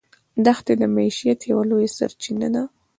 [0.45, 2.63] دښتې د معیشت یوه لویه سرچینه ده.